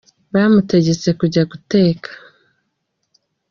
[0.33, 2.09] bamutegetse kujya guteka